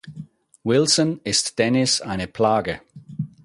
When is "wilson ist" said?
0.63-1.59